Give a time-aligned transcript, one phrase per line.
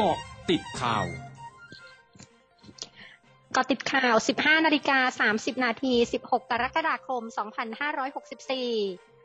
[0.00, 0.18] เกาะ
[0.50, 9.15] ติดข่าวเกาะติดข่าว 15 นาฬิกา 30 นาที 16 กรกฎาคม 2564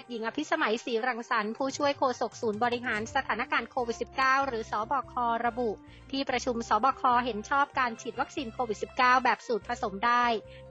[0.00, 5.14] แพทย์หญิงอภิสมัยศรีรังสรรค์ผู้ช่วยโฆษกศูนย์บริหารสถานการณ์โควิด -19 หรือศบค.
[5.46, 5.70] ระบุ
[6.10, 10.24] ที่ประชุมศบค.เห็นชอบการฉีดวัคซีนโควิด -19 แบบสูตรผสมได้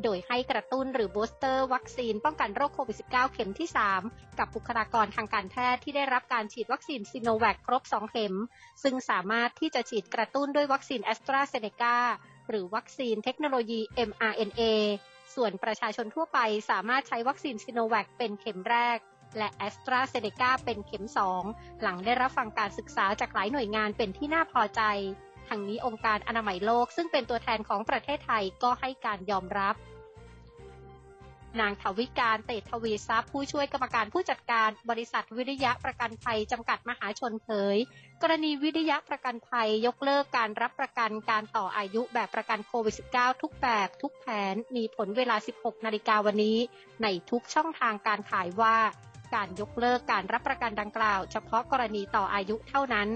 [0.03, 3.69] โดยให้กระตุ้นหรือ booster วัคซีนป้องกันโรคโควิด -19 เข็มที่
[4.03, 8.35] 3 กับบุคลากรทางการแพทย์ที่ได้รับการฉีดวัคซีนซิโนแวคครบ 2 เข็ม
[8.83, 11.97] ซึ่งสามารถที่จะฉีดกระตุ้นด้วยวัคซีนแอสตราเซเนกา
[12.49, 13.79] หรือวัคซีนเทคโนโลยี
[14.09, 14.61] mRNA
[15.35, 18.97] ส่วนประชาชนทั่วไปสามารถใช้วัคซีนซิโนแวคเป็นเข็มแรก
[19.37, 21.43] และแอสตราเซเนกาเป็นเข็มสอง
[21.81, 24.81] หลังได้รับฟังการศึกษาจากหลายหน่วยงานเป็นที่น่าพอใจ
[25.47, 29.75] ทั้งนี้องค์การอนามัยโลกซึ่งเป็นตัวแทนของประเทศไทยก็ให้การยอมรับ
[31.59, 37.77] นางทวิการเตทวีทรัพย์ผู้ช่วยกรรมการผู้จัดการบริษัทวิริยะประกันภัยจำกัดมหาชนเผย
[38.21, 46.57] กรณีวิริยะประกันภัยยกเลิกการรับประกันการต่ออายุแบบประกันโควิด -19 ทุกแบบทุกแผนมีผลเวลา 16 นาฬิกาวันนี้
[47.03, 48.77] ในทุกช่องทางการขายว่า
[49.35, 53.07] การยกเลิกการรับประกันดังกล่าว เฉพาะกรณีต่ออายุเท่านั้น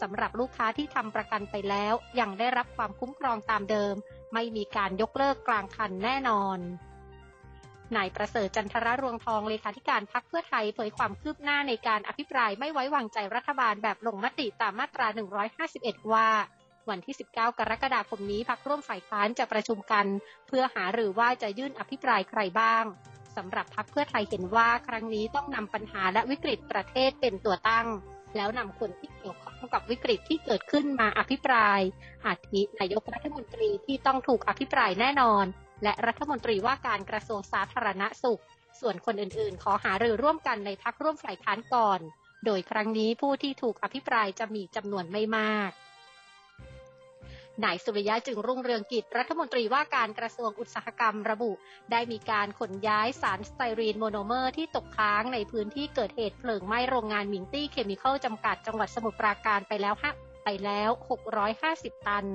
[0.00, 3.94] สำหรับลูกค้าที่ทำประกันไปแล้ว ยังได้รับความคุ้มครองตามเดิม
[4.34, 6.60] ไม่มีการยกเลิกกลางคันแน่นอน
[7.96, 15.06] นายประเสริฐจันทรรวงทองเลขาธิการพักเพื่อไทยเผยความคืบหน้าในการอภิปรายไม่ไว้วางใจรัฐบาลแบบลงมติตามมาตรา
[15.60, 16.28] 151 ว่า
[16.90, 20.06] วันที่ 19 กรกฎาคมนี้พักร่วมฝ่ายค้านจะประชุมกัน
[20.48, 22.84] เพื่อหาหรือว่าจะยื่นอภิปรายใครบ้าง
[23.36, 27.86] สำหรับพักเพื่อไทยเห็นว่าครั้งนี้ต้องนำปัญหาและวิกฤตประเทศเป็นตัวตั้ง
[28.36, 31.80] แล้วนำคนที่เกี่ยวข้องกับวิกฤตที่เกิดขึ้นมาอภิปราย
[32.26, 35.44] อาทินายกรัฐมนตรีที่ต้องถูกอภิปรายแน่นอน
[35.82, 38.42] และรัฐมนตรีว่าการกระทรวงสาธารณสุข
[38.80, 42.00] ส่วนคนอื่นๆ ขอหารือร่วมกันในพักร่วมฝ่ายค้านก่อน
[42.44, 45.70] โดยครั้งนี้ผู้ที่ถูกอภิปรายจะมีจำนวนไม่มาก
[47.64, 51.52] นายสุริยะจึงรุ่งเรืองกิจรัฐมนตรีว่าการกระทรวงอุตสาหกรรมระบุ
[51.90, 60.12] ได้มีการขนย้ายสารสไตรีนโมโนเมอร์ที่ตกค้างในพื้นที่เกิดเหตุเพลิงไหม้โรงงานหมิงตี้เคมีคอลจำกัดจังหวัดสมุทรปราการไปแล้วฮะ
[60.44, 60.90] ไปแล้ว
[61.48, 62.26] 650 ตัน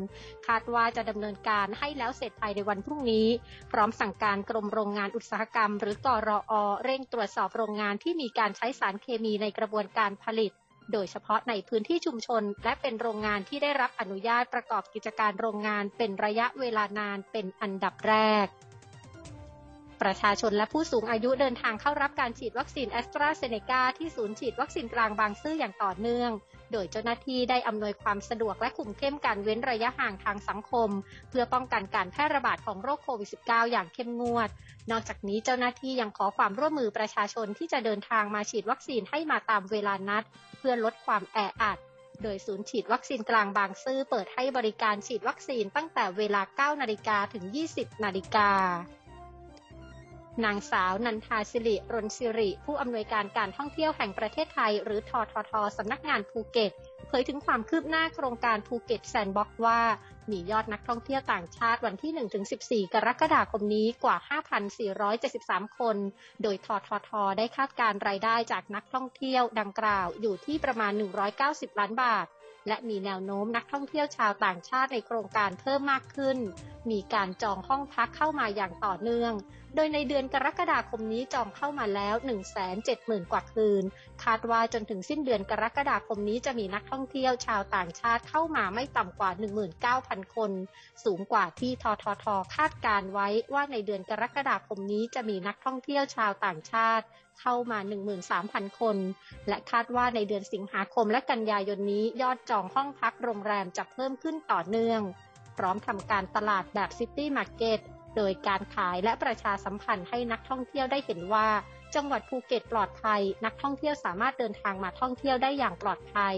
[0.47, 3.27] คาดว่าจะดำเนินการให้แล้วเสร็จภายในวันพรุ่งนี้
[3.71, 10.51] พร้อมสั่งการกรมโรงงานอุตสาหกรรม หรือกรอเร่งตรวจสอบโรงงานที่มีการใช้สารเคมีในกระบวนการผลิต
[10.93, 18.47] โดยเฉพาะในพื้นที่ชุมชน และเป็นโรงงานที่ได้รับอนุญาตประกอบกิจการโรงงานเป็นระยะเวลานานเป็นอันดับแรก
[20.01, 26.31] ประชาชนและผู้สูงอายุเดินทางเข้ารับการฉีดวัคซีนแอสตราเซเนกาที่ศูนย์ฉีดวัคซีนกลางบางซื่ออย่างต่อเนื่อง
[26.71, 30.89] โดยเจ้าหน้าที่ได้อำนวยความสะดวกและคุมเข้มการเว้นระยะห่างทางสังคม
[31.29, 34.49] เพื่อป้องกันการแพร่ระบาดของโรคโควิด -19 อย่างเข้มงวด
[34.91, 40.23] นอกจากนี้เจ้าหน้าที่ยังขอความร่วมมือประชาชนที่จะเดินทางมาฉีดวัคซีนให้มาตามเวลานัด
[40.59, 41.77] เพื่อลดความแออัด
[42.23, 48.49] โดยศูนย์ฉีดวัคซีนกลางบางซื่อเปิดให้บริการฉีดวัคซีนตั้งแต่เวลา 9 นาฬิกาถึง 20 นาฬิกา
[50.43, 56.71] นางสาวนันทาศิริรณศิริ ผู้อำนวยการการท่องเที่ยวแห่งประเทศไทย หรือทททสำนักงานภูเก็ต
[57.07, 59.79] เผยถึงความคืบหน้าโครงการภูเก็ตแซนด์บ็อกซ์ว่า
[60.31, 64.17] มียอดนักท่องเที่ยวต่างชาติวันที่ 1-14 กรกฎาคมนี้กว่า
[64.97, 65.97] 5,473 คน
[66.41, 70.91] โดยทททได้คาดการรายได้จากนักท่องเที่ยวดังกล่าวอยู่ที่ประมาณ
[71.35, 72.25] 190 ล้านบาท
[72.67, 76.37] และมีแนวโน้มนักท่องเที่ยวชาวต่างชาติในโครงการเพิ่มมากขึ้น
[76.91, 79.33] มีการจองห้องพักเข้ามาอย่างต่อเนื่อง
[79.75, 82.15] โดยในเดือนกรกฎาคมนี้จองเข้ามาแล้ว
[82.73, 83.83] 170,000 กว่าคืน
[84.23, 89.31] คาดว่าจนถึงสิ้นเดือนกรกฎาคมนี้จะมีนักท่องเที่ยวชาวต่างชาติเข้ามาไม่ต่ำกว่า
[89.83, 90.51] 19,000 คน
[91.03, 97.05] สูงกว่าที่ทททคาดการไว้ว่าในเดือนกรกฎาคมนี้จะมีนักท่องเที่ยวชาวต่างชาติ
[97.39, 97.79] เข้ามา
[98.29, 98.97] 13,000 คน
[99.47, 105.01] และคาดว่าในเดือนสิงหาคมและกันยายนนี้ยอดจองห้องพักโรงแรมจะเพิ่มขึ้นต่อเนื่อง
[105.57, 107.79] พร้อมทำการตลาดแบบ city market
[108.15, 111.47] โดยการขายและประชาสัมพันธ์ให้นักท่องเที่ยวได้เห็นว่า
[111.95, 116.37] จังหวัดภูเก็ตปลอดภัย นักท่องเที่ยวสามารถเดินทางมาท่องเที่ยวได้อย่างปลอดภัย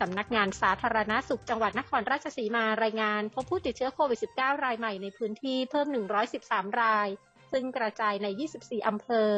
[0.00, 5.86] สำนักงานสาธารณาสุขจังหวัดนครราชสีมารายงานพบผู้ติดเชื้อโควิด -19 รายใหม่ในพื้นที่เพิ่ม
[6.34, 7.08] 113 ราย
[7.52, 8.26] ซึ่งกระจายใน
[8.58, 9.30] 24 อำเภอ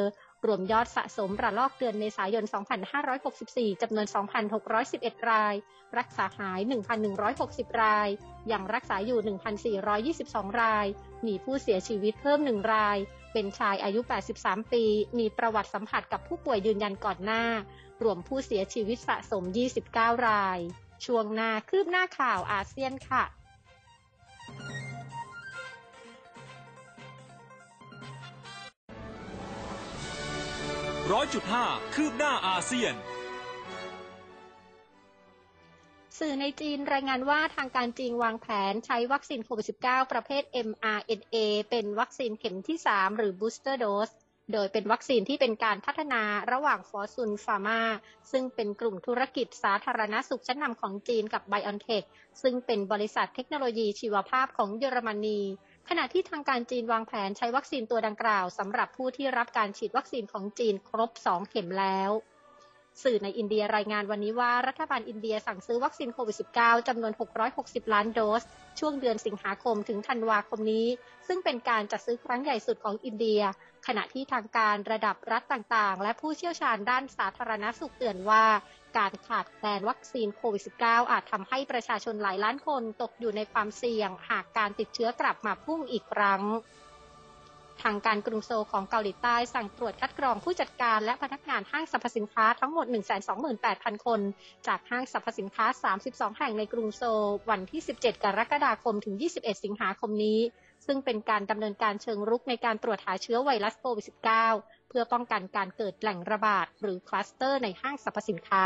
[0.45, 2.45] รวมยอดสะสมระลอกเดือนเมษายน
[3.13, 4.07] 2564 จำนวน
[4.67, 5.55] 2,611 ราย
[5.97, 6.59] รักษาหาย
[7.21, 8.09] 1,160 ราย
[8.51, 9.19] ยังรักษาอยู่
[10.15, 10.85] 1,422 ราย
[11.27, 12.97] มีผู้เสียชีวิตเพิ่ม 1 ราย
[13.33, 13.99] เป็นชายอายุ
[14.35, 14.83] 83 ปี
[15.17, 17.45] มีประวัติสัมผัสกับผู้ป่วยยืนยันก่อนหน้า
[18.03, 19.43] รวมผู้เสียชีวิตสะสม
[19.85, 20.59] 29 ราย
[21.05, 23.23] ช่วงหน้าคืบหน้าข่าวอาเซียนค่ะ
[31.11, 32.93] ร้อยจุดห้าคืบหน้าอาเซียน
[36.19, 41.35] สื่อในจีนรายงานว่าทางการจีนวางแผนใช้วัคซีนโควิด -19 ประเภท mRNA
[41.69, 44.13] เป็นวัคซีนเข็มที่ 3 หรือ booster dose
[44.53, 46.21] โดยเป็นวัคซีนที่เป็นการพัฒนา
[46.51, 47.81] ระหว่างฟอร์ซุนฟาร์มา
[48.31, 52.03] ซึ่งเป็นกลุ่มธุรกิจสาธารณสุขชั้นนำของจีนกับไบออนเทค
[52.41, 55.39] ซึ่งเป็นบริษัทเทคโนโลยีชีวภาพของเยอรมนี
[55.89, 62.11] ขณะที่ทางการจีนวางแผนใช้วัคซีนตัวดังกล่าวสำหรับผู้ที่รับการฉีดวัคซีนของจีนครบ 2 เข็มแล้ว
[63.03, 67.13] สื่อในอินเดียรายงานวันนี้ว่ารัฐบาลอินเดียสั่งซื้อวัคซีนโควิด -19 จำนวน
[67.53, 68.43] 660 ล้านโดส
[68.79, 70.87] ช่วงเดือนสิงหาคมถึงธันวาคมนี้
[71.27, 73.41] ซึ่งเป็นการจัดซื้อครั้งใหญ่สุดของอินเดีย
[73.87, 78.43] ขณะที่ทางการระดับรัฐต่างๆ และผู้เชี่ยวชาญด้านสาธารณสุขเตือนว่า
[78.97, 86.41] การขาดแคลนวัคซีนโควิด -19 อาจทำให้ประชาชนหลายล้านคนตกอยู่ในความเสี่ยง หากการติดเชื้อกลับมาพุ่งอีกครั้ง
[87.83, 92.85] ทางการกรุงโซลของเกาหลีใต้สั่งตรวจคัดกรองผู้จัดการและพนักงานห้างสรรพสินค้าทั้งหมด
[93.45, 94.19] 128,000 คน
[94.67, 95.65] จากห้างสรรพสินค้า
[95.97, 100.39] 32 แห่งในกรุงโซลวันที่ 17 กรกฎาคมถึง 21 สิงหาคมนี้
[100.85, 104.05] ซึ่งเป็นการดำเนินการเชิงรุกในการตรวจหาเชื้อไวรัสโควิด
[104.47, 108.65] -19 เพื่อป้องกันการเกิดแหล่งระบาดหรือคลัสเตอร์ในห้างสรรพสินค้า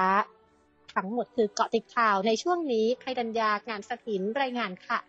[0.95, 5.00] ทั้งหมดคือเกาะติดข่าวในช่วงนี้ไพดัญญางานสถินรายงานค่ะ